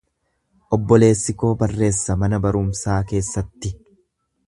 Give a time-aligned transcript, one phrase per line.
[0.77, 3.77] Obboleessi koo barreessa mana barumsaa keessatti.